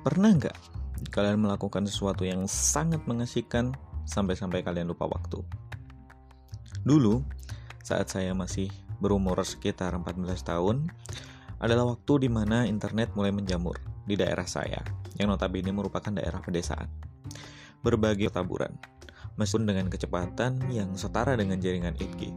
Pernah 0.00 0.32
nggak 0.32 0.56
kalian 1.12 1.44
melakukan 1.44 1.84
sesuatu 1.84 2.24
yang 2.24 2.48
sangat 2.48 3.04
mengasihkan 3.04 3.76
sampai-sampai 4.08 4.64
kalian 4.64 4.88
lupa 4.88 5.04
waktu? 5.04 5.44
Dulu, 6.80 7.20
saat 7.84 8.08
saya 8.08 8.32
masih 8.32 8.72
berumur 8.96 9.36
sekitar 9.44 9.92
14 9.92 10.24
tahun, 10.40 10.88
adalah 11.60 11.92
waktu 11.92 12.24
di 12.24 12.28
mana 12.32 12.64
internet 12.64 13.12
mulai 13.12 13.28
menjamur 13.28 13.76
di 14.08 14.16
daerah 14.16 14.48
saya, 14.48 14.80
yang 15.20 15.28
notabene 15.28 15.68
merupakan 15.68 16.16
daerah 16.16 16.40
pedesaan. 16.40 16.88
Berbagai 17.84 18.32
taburan, 18.32 18.72
meskipun 19.36 19.68
dengan 19.68 19.92
kecepatan 19.92 20.64
yang 20.72 20.96
setara 20.96 21.36
dengan 21.36 21.60
jaringan 21.60 21.92
8G. 21.92 22.32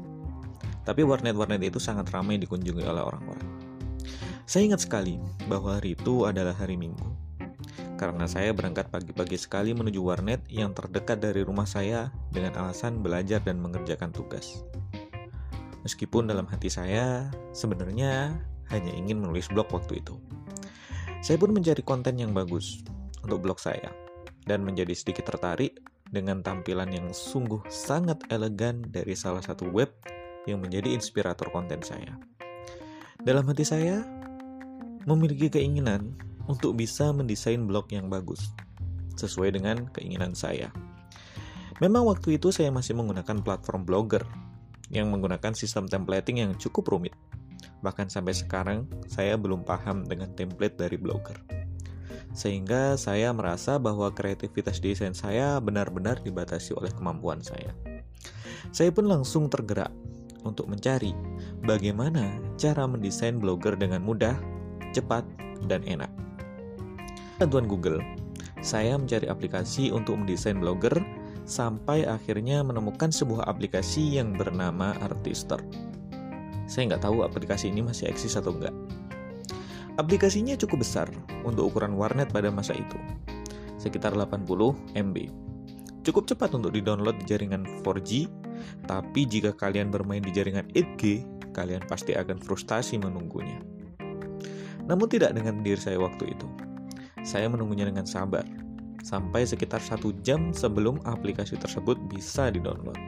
Tapi 0.83 0.99
warnet-warnet 0.99 1.63
itu 1.63 1.79
sangat 1.79 2.11
ramai 2.11 2.35
dikunjungi 2.43 2.83
oleh 2.83 2.99
orang-orang. 3.07 3.47
Saya 4.43 4.67
ingat 4.67 4.83
sekali 4.83 5.15
bahwa 5.47 5.79
hari 5.79 5.95
itu 5.95 6.27
adalah 6.27 6.51
hari 6.51 6.75
Minggu 6.75 7.12
karena 8.03 8.27
saya 8.27 8.51
berangkat 8.51 8.91
pagi-pagi 8.91 9.39
sekali 9.39 9.71
menuju 9.71 10.03
warnet 10.03 10.43
yang 10.51 10.75
terdekat 10.75 11.23
dari 11.23 11.39
rumah 11.39 11.63
saya 11.63 12.11
dengan 12.35 12.51
alasan 12.59 12.99
belajar 12.99 13.39
dan 13.39 13.63
mengerjakan 13.63 14.11
tugas. 14.11 14.67
Meskipun 15.87 16.27
dalam 16.27 16.43
hati 16.51 16.67
saya 16.67 17.31
sebenarnya 17.55 18.35
hanya 18.75 18.91
ingin 18.91 19.23
menulis 19.23 19.47
blog 19.47 19.71
waktu 19.71 20.03
itu. 20.03 20.19
Saya 21.23 21.39
pun 21.39 21.55
mencari 21.55 21.79
konten 21.79 22.19
yang 22.19 22.35
bagus 22.35 22.83
untuk 23.23 23.39
blog 23.39 23.55
saya 23.63 23.87
dan 24.43 24.67
menjadi 24.67 24.91
sedikit 24.91 25.31
tertarik 25.31 25.79
dengan 26.11 26.43
tampilan 26.43 26.91
yang 26.91 27.07
sungguh 27.07 27.63
sangat 27.71 28.19
elegan 28.27 28.83
dari 28.83 29.15
salah 29.15 29.39
satu 29.39 29.71
web 29.71 29.95
yang 30.43 30.59
menjadi 30.59 30.91
inspirator 30.91 31.47
konten 31.55 31.79
saya. 31.79 32.19
Dalam 33.23 33.47
hati 33.47 33.63
saya 33.63 34.03
memiliki 35.07 35.47
keinginan 35.47 36.19
untuk 36.47 36.75
bisa 36.75 37.11
mendesain 37.15 37.63
blog 37.63 37.87
yang 37.91 38.11
bagus 38.11 38.51
sesuai 39.15 39.55
dengan 39.55 39.87
keinginan 39.93 40.33
saya. 40.33 40.73
Memang 41.81 42.05
waktu 42.05 42.37
itu 42.37 42.53
saya 42.53 42.69
masih 42.69 42.93
menggunakan 42.97 43.41
platform 43.41 43.83
Blogger 43.83 44.23
yang 44.93 45.09
menggunakan 45.09 45.57
sistem 45.57 45.89
templating 45.89 46.39
yang 46.43 46.53
cukup 46.55 46.93
rumit. 46.93 47.15
Bahkan 47.81 48.13
sampai 48.13 48.37
sekarang 48.37 48.85
saya 49.09 49.35
belum 49.35 49.65
paham 49.65 50.05
dengan 50.05 50.31
template 50.37 50.77
dari 50.77 50.95
Blogger. 50.95 51.35
Sehingga 52.33 52.97
saya 52.97 53.29
merasa 53.33 53.77
bahwa 53.77 54.09
kreativitas 54.09 54.81
desain 54.81 55.13
saya 55.13 55.57
benar-benar 55.61 56.21
dibatasi 56.21 56.73
oleh 56.77 56.89
kemampuan 56.93 57.41
saya. 57.41 57.73
Saya 58.73 58.89
pun 58.89 59.05
langsung 59.05 59.51
tergerak 59.53 59.91
untuk 60.41 60.65
mencari 60.65 61.13
bagaimana 61.61 62.33
cara 62.57 62.89
mendesain 62.89 63.37
blogger 63.37 63.77
dengan 63.77 64.01
mudah, 64.01 64.33
cepat, 64.91 65.23
dan 65.69 65.85
enak 65.85 66.09
bantuan 67.37 67.65
Google, 67.65 68.01
saya 68.63 68.95
mencari 68.95 69.27
aplikasi 69.27 69.91
untuk 69.91 70.17
mendesain 70.19 70.57
blogger 70.57 70.95
sampai 71.43 72.07
akhirnya 72.07 72.63
menemukan 72.63 73.11
sebuah 73.11 73.47
aplikasi 73.47 74.15
yang 74.19 74.35
bernama 74.35 74.95
Artister. 75.03 75.59
Saya 76.63 76.95
nggak 76.95 77.03
tahu 77.03 77.27
aplikasi 77.27 77.67
ini 77.67 77.83
masih 77.83 78.07
eksis 78.07 78.39
atau 78.39 78.55
enggak. 78.55 78.71
Aplikasinya 79.99 80.57
cukup 80.57 80.81
besar 80.81 81.11
untuk 81.45 81.69
ukuran 81.69 81.93
warnet 81.93 82.31
pada 82.33 82.49
masa 82.49 82.73
itu, 82.73 82.97
sekitar 83.77 84.15
80 84.17 84.47
MB. 84.97 85.17
Cukup 86.03 86.25
cepat 86.25 86.55
untuk 86.57 86.73
di-download 86.73 87.21
di 87.21 87.25
jaringan 87.29 87.63
4G, 87.83 88.25
tapi 88.89 89.27
jika 89.27 89.53
kalian 89.53 89.93
bermain 89.93 90.23
di 90.23 90.33
jaringan 90.33 90.65
8G, 90.73 91.23
kalian 91.53 91.85
pasti 91.85 92.17
akan 92.17 92.41
frustasi 92.41 92.97
menunggunya. 92.97 93.61
Namun 94.83 95.07
tidak 95.07 95.37
dengan 95.37 95.61
diri 95.61 95.79
saya 95.79 96.01
waktu 96.01 96.33
itu. 96.33 96.62
Saya 97.23 97.47
menunggunya 97.47 97.87
dengan 97.87 98.03
sabar, 98.03 98.43
sampai 99.03 99.47
sekitar 99.47 99.79
satu 99.79 100.11
jam 100.23 100.51
sebelum 100.51 100.99
aplikasi 101.07 101.55
tersebut 101.55 101.95
bisa 102.11 102.51
didownload. 102.51 102.99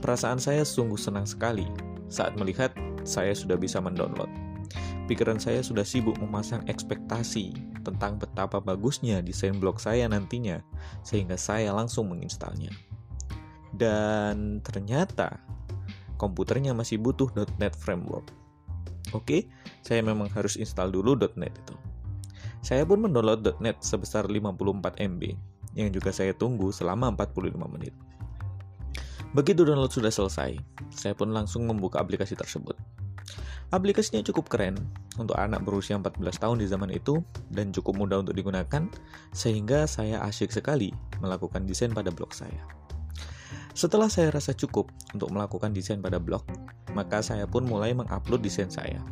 Perasaan 0.00 0.40
saya 0.40 0.64
sungguh 0.64 0.96
senang 0.96 1.28
sekali 1.28 1.68
saat 2.08 2.36
melihat 2.40 2.72
saya 3.04 3.36
sudah 3.36 3.60
bisa 3.60 3.80
mendownload. 3.80 4.28
Pikiran 5.08 5.40
saya 5.40 5.64
sudah 5.64 5.84
sibuk 5.84 6.20
memasang 6.20 6.60
ekspektasi 6.68 7.56
tentang 7.80 8.20
betapa 8.20 8.60
bagusnya 8.60 9.24
desain 9.24 9.56
blog 9.56 9.80
saya 9.80 10.04
nantinya, 10.04 10.60
sehingga 11.00 11.40
saya 11.40 11.72
langsung 11.72 12.12
menginstalnya. 12.12 12.68
Dan 13.72 14.60
ternyata 14.60 15.40
komputernya 16.20 16.76
masih 16.76 17.00
butuh 17.00 17.32
.NET 17.56 17.72
Framework. 17.72 18.28
Oke, 19.16 19.48
saya 19.80 20.04
memang 20.04 20.28
harus 20.36 20.60
install 20.60 20.92
dulu 20.92 21.16
.NET 21.16 21.56
itu. 21.56 21.74
Saya 22.58 22.82
pun 22.82 22.98
mendownload 22.98 23.62
.NET 23.62 23.78
sebesar 23.80 24.26
54 24.26 24.98
MB, 24.98 25.22
yang 25.78 25.94
juga 25.94 26.10
saya 26.10 26.34
tunggu 26.34 26.74
selama 26.74 27.14
45 27.14 27.54
menit. 27.70 27.94
Begitu 29.36 29.62
download 29.62 29.92
sudah 29.92 30.10
selesai, 30.10 30.58
saya 30.90 31.14
pun 31.14 31.30
langsung 31.30 31.68
membuka 31.68 32.02
aplikasi 32.02 32.34
tersebut. 32.34 32.74
Aplikasinya 33.68 34.24
cukup 34.24 34.48
keren 34.48 34.80
untuk 35.20 35.36
anak 35.36 35.60
berusia 35.60 35.92
14 36.00 36.16
tahun 36.40 36.56
di 36.64 36.66
zaman 36.66 36.88
itu 36.88 37.20
dan 37.52 37.68
cukup 37.68 38.00
mudah 38.00 38.24
untuk 38.24 38.32
digunakan 38.32 38.88
sehingga 39.36 39.84
saya 39.84 40.24
asyik 40.24 40.48
sekali 40.48 40.88
melakukan 41.20 41.68
desain 41.68 41.92
pada 41.92 42.08
blog 42.08 42.32
saya. 42.32 42.64
Setelah 43.76 44.08
saya 44.08 44.32
rasa 44.32 44.56
cukup 44.56 44.88
untuk 45.12 45.28
melakukan 45.28 45.76
desain 45.76 46.00
pada 46.00 46.16
blog, 46.16 46.42
maka 46.96 47.20
saya 47.20 47.44
pun 47.44 47.68
mulai 47.68 47.92
mengupload 47.92 48.40
desain 48.40 48.72
saya 48.72 49.04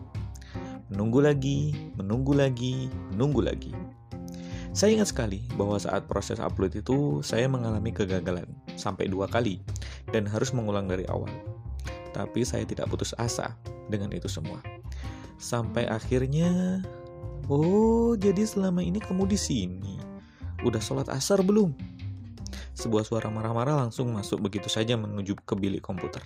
menunggu 0.91 1.19
lagi, 1.23 1.75
menunggu 1.99 2.33
lagi, 2.37 2.91
menunggu 3.15 3.43
lagi. 3.43 3.73
Saya 4.77 4.93
ingat 5.01 5.09
sekali 5.09 5.41
bahwa 5.57 5.81
saat 5.81 6.05
proses 6.05 6.37
upload 6.37 6.77
itu 6.77 7.25
saya 7.25 7.49
mengalami 7.49 7.97
kegagalan 7.97 8.45
sampai 8.77 9.09
dua 9.09 9.25
kali 9.25 9.65
dan 10.13 10.29
harus 10.29 10.53
mengulang 10.53 10.85
dari 10.85 11.09
awal. 11.09 11.33
Tapi 12.13 12.45
saya 12.45 12.69
tidak 12.69 12.93
putus 12.93 13.17
asa 13.17 13.57
dengan 13.89 14.13
itu 14.13 14.29
semua. 14.29 14.61
Sampai 15.41 15.89
akhirnya, 15.89 16.81
oh 17.49 18.17
jadi 18.21 18.45
selama 18.45 18.85
ini 18.85 19.01
kamu 19.01 19.25
di 19.25 19.39
sini. 19.41 19.97
Udah 20.61 20.81
sholat 20.81 21.09
asar 21.09 21.41
belum? 21.41 21.73
Sebuah 22.77 23.09
suara 23.09 23.33
marah-marah 23.33 23.81
langsung 23.89 24.13
masuk 24.13 24.45
begitu 24.45 24.69
saja 24.69 24.93
menuju 25.01 25.41
ke 25.41 25.57
bilik 25.57 25.81
komputer. 25.81 26.21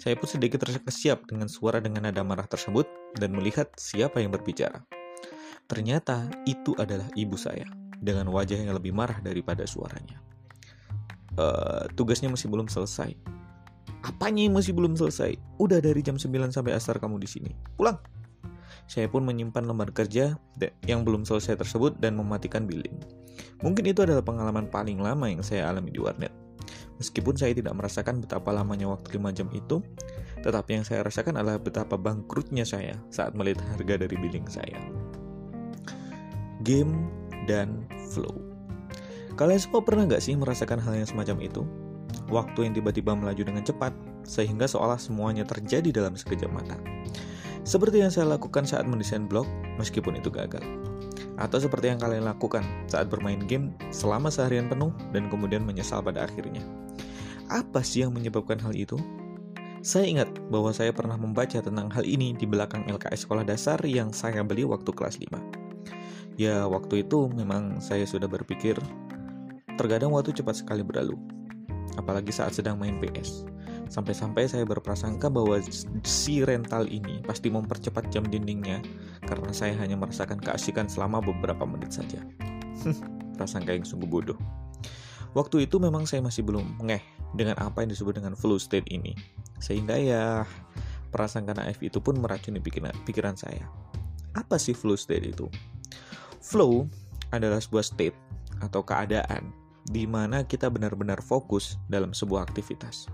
Saya 0.00 0.16
pun 0.16 0.28
sedikit 0.28 0.64
terkesiap 0.64 1.28
dengan 1.28 1.52
suara 1.52 1.76
dengan 1.82 2.08
nada 2.08 2.24
marah 2.24 2.48
tersebut 2.48 2.88
dan 3.16 3.34
melihat 3.34 3.72
siapa 3.76 4.20
yang 4.20 4.30
berbicara. 4.30 4.84
Ternyata 5.66 6.30
itu 6.46 6.76
adalah 6.78 7.10
ibu 7.18 7.34
saya 7.34 7.66
dengan 7.98 8.30
wajah 8.30 8.60
yang 8.60 8.76
lebih 8.76 8.94
marah 8.94 9.18
daripada 9.18 9.66
suaranya. 9.66 10.22
Uh, 11.36 11.84
tugasnya 11.98 12.30
masih 12.30 12.48
belum 12.48 12.70
selesai. 12.70 13.12
Apanya 14.06 14.46
yang 14.46 14.54
masih 14.54 14.72
belum 14.72 14.94
selesai? 14.94 15.34
Udah 15.58 15.82
dari 15.82 15.98
jam 16.00 16.14
9 16.14 16.54
sampai 16.54 16.72
asar 16.78 17.02
kamu 17.02 17.18
di 17.18 17.28
sini. 17.28 17.50
Pulang. 17.74 17.98
Saya 18.86 19.10
pun 19.10 19.26
menyimpan 19.26 19.66
lembar 19.66 19.90
kerja 19.90 20.38
yang 20.86 21.02
belum 21.02 21.26
selesai 21.26 21.58
tersebut 21.58 21.98
dan 21.98 22.14
mematikan 22.14 22.70
billing. 22.70 22.94
Mungkin 23.66 23.82
itu 23.82 24.06
adalah 24.06 24.22
pengalaman 24.22 24.70
paling 24.70 25.02
lama 25.02 25.26
yang 25.26 25.42
saya 25.42 25.66
alami 25.66 25.90
di 25.90 25.98
warnet. 25.98 26.45
Meskipun 26.96 27.36
saya 27.36 27.52
tidak 27.52 27.76
merasakan 27.76 28.24
betapa 28.24 28.52
lamanya 28.56 28.88
waktu 28.88 29.20
5 29.20 29.36
jam 29.36 29.48
itu, 29.52 29.84
tetapi 30.40 30.80
yang 30.80 30.84
saya 30.86 31.04
rasakan 31.04 31.36
adalah 31.36 31.60
betapa 31.60 32.00
bangkrutnya 32.00 32.64
saya 32.64 32.96
saat 33.12 33.36
melihat 33.36 33.60
harga 33.76 34.06
dari 34.06 34.16
billing 34.16 34.48
saya. 34.48 34.80
Game 36.64 37.08
dan 37.44 37.84
flow. 38.12 38.32
Kalian 39.36 39.60
semua 39.60 39.84
pernah 39.84 40.08
nggak 40.08 40.24
sih 40.24 40.32
merasakan 40.32 40.80
hal 40.80 40.96
yang 40.96 41.08
semacam 41.08 41.36
itu? 41.44 41.62
Waktu 42.32 42.58
yang 42.64 42.72
tiba-tiba 42.72 43.12
melaju 43.12 43.42
dengan 43.44 43.60
cepat, 43.60 43.92
sehingga 44.24 44.64
seolah 44.64 44.96
semuanya 44.96 45.44
terjadi 45.44 45.92
dalam 45.92 46.16
sekejap 46.16 46.48
mata. 46.48 46.74
Seperti 47.66 47.98
yang 47.98 48.14
saya 48.14 48.30
lakukan 48.30 48.64
saat 48.64 48.86
mendesain 48.86 49.26
blog, 49.26 49.44
meskipun 49.76 50.16
itu 50.16 50.30
gagal. 50.30 50.62
Atau 51.36 51.60
seperti 51.60 51.92
yang 51.92 52.00
kalian 52.00 52.24
lakukan 52.24 52.64
saat 52.88 53.12
bermain 53.12 53.42
game 53.44 53.76
selama 53.92 54.32
seharian 54.32 54.70
penuh 54.70 54.94
dan 55.12 55.28
kemudian 55.28 55.66
menyesal 55.66 56.00
pada 56.00 56.24
akhirnya. 56.24 56.64
Apa 57.46 57.78
sih 57.86 58.02
yang 58.02 58.10
menyebabkan 58.10 58.58
hal 58.58 58.74
itu? 58.74 58.98
Saya 59.86 60.10
ingat 60.10 60.26
bahwa 60.50 60.74
saya 60.74 60.90
pernah 60.90 61.14
membaca 61.14 61.62
tentang 61.62 61.86
hal 61.94 62.02
ini 62.02 62.34
di 62.34 62.42
belakang 62.42 62.82
LKS 62.90 63.22
sekolah 63.22 63.46
dasar 63.46 63.78
yang 63.86 64.10
saya 64.10 64.42
beli 64.42 64.66
waktu 64.66 64.90
kelas 64.90 65.22
5. 65.22 65.30
Ya, 66.34 66.66
waktu 66.66 67.06
itu 67.06 67.30
memang 67.30 67.78
saya 67.78 68.02
sudah 68.02 68.26
berpikir, 68.26 68.74
terkadang 69.78 70.10
waktu 70.10 70.34
cepat 70.34 70.58
sekali 70.58 70.82
berlalu. 70.82 71.14
Apalagi 71.94 72.34
saat 72.34 72.50
sedang 72.58 72.82
main 72.82 72.98
PS. 72.98 73.46
Sampai-sampai 73.86 74.50
saya 74.50 74.66
berprasangka 74.66 75.30
bahwa 75.30 75.62
si 76.02 76.42
rental 76.42 76.90
ini 76.90 77.22
pasti 77.22 77.46
mempercepat 77.46 78.10
jam 78.10 78.26
dindingnya 78.26 78.82
karena 79.22 79.54
saya 79.54 79.78
hanya 79.78 79.94
merasakan 79.94 80.42
keasikan 80.42 80.90
selama 80.90 81.22
beberapa 81.22 81.62
menit 81.62 81.94
saja. 81.94 82.18
Prasangka 83.38 83.70
yang 83.70 83.86
sungguh 83.86 84.10
bodoh. 84.10 84.65
Waktu 85.36 85.68
itu 85.68 85.76
memang 85.76 86.08
saya 86.08 86.24
masih 86.24 86.40
belum 86.48 86.80
ngeh 86.80 87.04
dengan 87.36 87.60
apa 87.60 87.84
yang 87.84 87.92
disebut 87.92 88.16
dengan 88.16 88.32
flow 88.32 88.56
state 88.56 88.88
ini. 88.88 89.12
Sehingga 89.60 90.00
ya 90.00 90.48
prasangka 91.12 91.52
naif 91.52 91.76
itu 91.84 92.00
pun 92.00 92.16
meracuni 92.16 92.56
pikiran, 92.56 92.96
pikiran 93.04 93.36
saya. 93.36 93.68
Apa 94.32 94.56
sih 94.56 94.72
flow 94.72 94.96
state 94.96 95.36
itu? 95.36 95.52
Flow 96.40 96.88
adalah 97.36 97.60
sebuah 97.60 97.84
state 97.84 98.16
atau 98.64 98.80
keadaan 98.80 99.52
di 99.92 100.08
mana 100.08 100.40
kita 100.40 100.72
benar-benar 100.72 101.20
fokus 101.20 101.76
dalam 101.92 102.16
sebuah 102.16 102.48
aktivitas. 102.48 103.04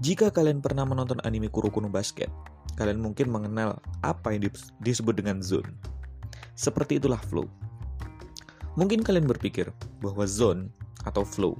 Jika 0.00 0.32
kalian 0.32 0.64
pernah 0.64 0.88
menonton 0.88 1.20
anime 1.20 1.52
Kuroko 1.52 1.84
no 1.84 1.92
Basket, 1.92 2.32
kalian 2.80 2.96
mungkin 2.96 3.28
mengenal 3.28 3.76
apa 4.00 4.32
yang 4.32 4.48
disebut 4.80 5.12
dengan 5.20 5.44
zone. 5.44 5.68
Seperti 6.56 6.96
itulah 6.96 7.20
flow. 7.28 7.44
Mungkin 8.80 9.04
kalian 9.04 9.28
berpikir 9.28 9.68
bahwa 10.00 10.24
zone 10.24 10.72
atau 11.06 11.22
flow 11.22 11.54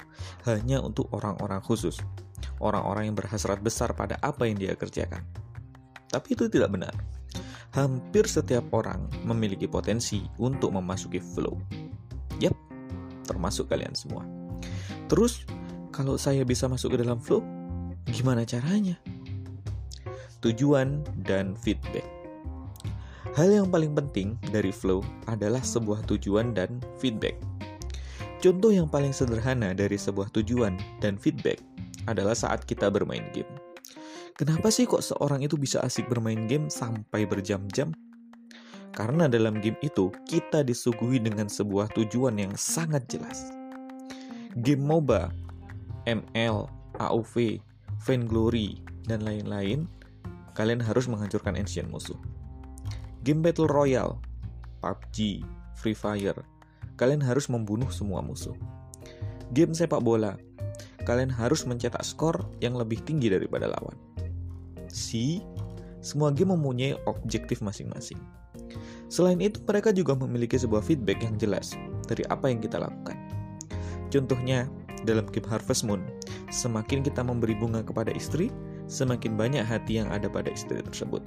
hanya 0.45 0.83
untuk 0.83 1.07
orang-orang 1.15 1.63
khusus, 1.63 2.03
orang-orang 2.59 3.09
yang 3.09 3.17
berhasrat 3.17 3.63
besar 3.63 3.95
pada 3.95 4.19
apa 4.21 4.45
yang 4.51 4.59
dia 4.59 4.75
kerjakan. 4.75 5.23
Tapi 6.11 6.35
itu 6.35 6.51
tidak 6.51 6.75
benar. 6.75 6.95
Hampir 7.75 8.25
setiap 8.27 8.73
orang 8.73 9.07
memiliki 9.23 9.69
potensi 9.69 10.25
untuk 10.41 10.73
memasuki 10.73 11.21
flow. 11.21 11.55
Yap, 12.41 12.57
termasuk 13.29 13.69
kalian 13.69 13.93
semua. 13.93 14.25
Terus, 15.07 15.45
kalau 15.93 16.17
saya 16.17 16.43
bisa 16.43 16.67
masuk 16.67 16.97
ke 16.97 16.99
dalam 17.05 17.21
flow, 17.21 17.45
gimana 18.09 18.49
caranya? 18.49 18.97
Tujuan 20.41 21.05
dan 21.27 21.59
feedback. 21.59 22.07
Hal 23.37 23.53
yang 23.53 23.69
paling 23.69 23.93
penting 23.93 24.41
dari 24.49 24.73
flow 24.73 25.05
adalah 25.29 25.61
sebuah 25.61 26.09
tujuan 26.09 26.57
dan 26.57 26.81
feedback. 26.97 27.37
Contoh 28.47 28.71
yang 28.71 28.87
paling 28.87 29.11
sederhana 29.11 29.75
dari 29.75 29.99
sebuah 29.99 30.31
tujuan 30.31 30.79
dan 31.03 31.19
feedback 31.19 31.59
adalah 32.07 32.31
saat 32.31 32.63
kita 32.63 32.87
bermain 32.87 33.27
game. 33.35 33.51
Kenapa 34.39 34.71
sih 34.71 34.87
kok 34.87 35.03
seorang 35.03 35.43
itu 35.43 35.59
bisa 35.59 35.83
asik 35.83 36.07
bermain 36.07 36.47
game 36.47 36.71
sampai 36.71 37.27
berjam-jam? 37.27 37.91
Karena 38.95 39.27
dalam 39.27 39.59
game 39.59 39.75
itu 39.83 40.15
kita 40.31 40.63
disuguhi 40.63 41.19
dengan 41.19 41.51
sebuah 41.51 41.91
tujuan 41.99 42.39
yang 42.39 42.55
sangat 42.55 43.11
jelas. 43.11 43.51
Game 44.63 44.87
MOBA, 44.87 45.27
ML, 46.07 46.71
AOV, 47.03 47.59
Vainglory, 48.07 48.79
dan 49.11 49.27
lain-lain, 49.27 49.91
kalian 50.55 50.79
harus 50.79 51.11
menghancurkan 51.11 51.59
ancient 51.59 51.91
musuh. 51.91 52.17
Game 53.27 53.43
Battle 53.43 53.67
Royale, 53.67 54.23
PUBG, 54.87 55.43
Free 55.75 55.99
Fire, 55.99 56.47
kalian 56.97 57.21
harus 57.23 57.47
membunuh 57.53 57.89
semua 57.93 58.25
musuh. 58.25 58.57
Game 59.55 59.73
sepak 59.73 60.03
bola, 60.03 60.35
kalian 61.07 61.31
harus 61.31 61.63
mencetak 61.69 62.03
skor 62.03 62.51
yang 62.59 62.75
lebih 62.75 62.99
tinggi 63.07 63.31
daripada 63.31 63.71
lawan. 63.71 63.95
Si, 64.91 65.45
semua 66.03 66.35
game 66.35 66.57
mempunyai 66.57 66.99
objektif 67.07 67.63
masing-masing. 67.63 68.19
Selain 69.07 69.39
itu, 69.39 69.63
mereka 69.63 69.95
juga 69.95 70.19
memiliki 70.19 70.59
sebuah 70.59 70.83
feedback 70.83 71.23
yang 71.23 71.39
jelas 71.39 71.79
dari 72.11 72.27
apa 72.27 72.51
yang 72.51 72.59
kita 72.59 72.83
lakukan. 72.83 73.15
Contohnya, 74.11 74.67
dalam 75.07 75.31
game 75.31 75.47
Harvest 75.47 75.87
Moon, 75.87 76.03
semakin 76.51 77.07
kita 77.07 77.23
memberi 77.23 77.55
bunga 77.55 77.87
kepada 77.87 78.11
istri, 78.11 78.51
semakin 78.91 79.39
banyak 79.39 79.63
hati 79.63 80.03
yang 80.03 80.11
ada 80.11 80.27
pada 80.27 80.51
istri 80.51 80.83
tersebut. 80.83 81.23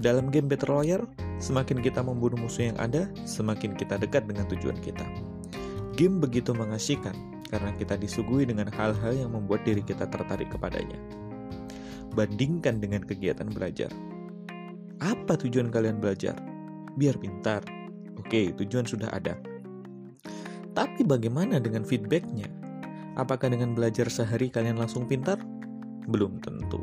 Dalam 0.00 0.32
game 0.32 0.48
Battle 0.48 0.80
Royale, 0.80 1.04
semakin 1.36 1.84
kita 1.84 2.00
membunuh 2.00 2.40
musuh 2.40 2.72
yang 2.72 2.78
ada, 2.80 3.04
semakin 3.28 3.76
kita 3.76 4.00
dekat 4.00 4.24
dengan 4.24 4.48
tujuan 4.48 4.80
kita. 4.80 5.04
Game 5.92 6.24
begitu 6.24 6.56
mengasihkan 6.56 7.12
karena 7.52 7.68
kita 7.76 8.00
disuguhi 8.00 8.48
dengan 8.48 8.72
hal-hal 8.72 9.12
yang 9.12 9.36
membuat 9.36 9.60
diri 9.68 9.84
kita 9.84 10.08
tertarik 10.08 10.48
kepadanya. 10.48 10.96
Bandingkan 12.16 12.80
dengan 12.80 13.04
kegiatan 13.04 13.52
belajar. 13.52 13.92
Apa 15.04 15.36
tujuan 15.36 15.68
kalian 15.68 16.00
belajar? 16.00 16.40
Biar 16.96 17.20
pintar. 17.20 17.60
Oke, 18.16 18.56
tujuan 18.56 18.88
sudah 18.88 19.12
ada. 19.12 19.36
Tapi 20.72 21.04
bagaimana 21.04 21.60
dengan 21.60 21.84
feedbacknya? 21.84 22.48
Apakah 23.20 23.52
dengan 23.52 23.76
belajar 23.76 24.08
sehari 24.08 24.48
kalian 24.48 24.80
langsung 24.80 25.04
pintar? 25.04 25.36
Belum 26.08 26.40
tentu. 26.40 26.80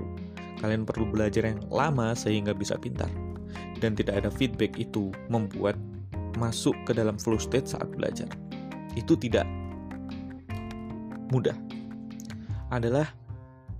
Kalian 0.57 0.83
perlu 0.85 1.05
belajar 1.09 1.45
yang 1.45 1.61
lama 1.69 2.17
sehingga 2.17 2.53
bisa 2.53 2.77
pintar. 2.77 3.09
Dan 3.77 3.93
tidak 3.93 4.25
ada 4.25 4.29
feedback 4.33 4.77
itu 4.77 5.13
membuat 5.29 5.77
masuk 6.37 6.73
ke 6.85 6.93
dalam 6.93 7.17
flow 7.17 7.37
state 7.37 7.69
saat 7.69 7.89
belajar. 7.93 8.29
Itu 8.97 9.17
tidak 9.17 9.45
mudah. 11.29 11.55
Adalah 12.73 13.07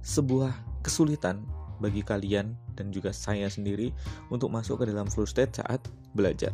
sebuah 0.05 0.53
kesulitan 0.85 1.43
bagi 1.77 2.01
kalian 2.01 2.57
dan 2.77 2.89
juga 2.93 3.13
saya 3.13 3.49
sendiri 3.49 3.93
untuk 4.29 4.49
masuk 4.53 4.85
ke 4.85 4.85
dalam 4.89 5.09
flow 5.09 5.25
state 5.25 5.61
saat 5.61 5.81
belajar. 6.13 6.53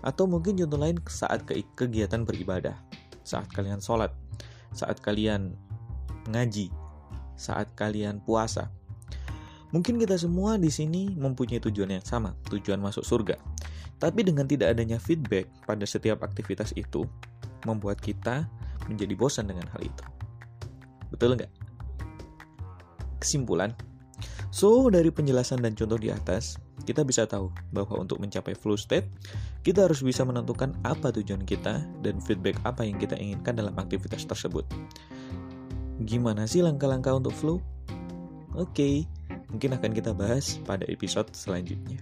Atau 0.00 0.30
mungkin 0.30 0.56
contoh 0.56 0.78
lain 0.78 0.98
saat 1.08 1.44
ke 1.44 1.58
kegiatan 1.74 2.22
beribadah, 2.22 2.76
saat 3.26 3.50
kalian 3.52 3.82
sholat, 3.82 4.14
saat 4.72 5.02
kalian 5.02 5.56
ngaji, 6.30 6.70
saat 7.34 7.72
kalian 7.74 8.22
puasa. 8.22 8.70
Mungkin 9.68 10.00
kita 10.00 10.16
semua 10.16 10.56
di 10.56 10.72
sini 10.72 11.12
mempunyai 11.12 11.60
tujuan 11.60 11.92
yang 11.92 12.04
sama, 12.04 12.32
tujuan 12.48 12.80
masuk 12.80 13.04
surga. 13.04 13.36
Tapi 14.00 14.24
dengan 14.24 14.48
tidak 14.48 14.72
adanya 14.72 14.96
feedback 14.96 15.44
pada 15.68 15.84
setiap 15.84 16.24
aktivitas 16.24 16.72
itu, 16.72 17.04
membuat 17.68 18.00
kita 18.00 18.48
menjadi 18.88 19.12
bosan 19.12 19.50
dengan 19.50 19.68
hal 19.68 19.84
itu. 19.84 20.04
Betul 21.12 21.36
nggak? 21.36 21.52
Kesimpulan, 23.20 23.74
so 24.48 24.88
dari 24.88 25.10
penjelasan 25.10 25.60
dan 25.60 25.74
contoh 25.76 25.98
di 25.98 26.08
atas, 26.08 26.56
kita 26.88 27.04
bisa 27.04 27.28
tahu 27.28 27.52
bahwa 27.74 28.00
untuk 28.00 28.16
mencapai 28.22 28.56
flow 28.56 28.78
state, 28.78 29.04
kita 29.66 29.84
harus 29.84 30.00
bisa 30.00 30.24
menentukan 30.24 30.72
apa 30.86 31.12
tujuan 31.12 31.44
kita 31.44 31.84
dan 32.00 32.16
feedback 32.24 32.56
apa 32.64 32.86
yang 32.86 32.96
kita 32.96 33.18
inginkan 33.18 33.58
dalam 33.58 33.76
aktivitas 33.76 34.24
tersebut. 34.24 34.64
Gimana 36.06 36.46
sih 36.46 36.62
langkah-langkah 36.62 37.12
untuk 37.12 37.34
flow? 37.34 37.58
Oke, 38.54 38.72
okay, 38.72 38.94
mungkin 39.48 39.76
akan 39.76 39.90
kita 39.92 40.12
bahas 40.12 40.60
pada 40.64 40.84
episode 40.88 41.32
selanjutnya. 41.32 42.00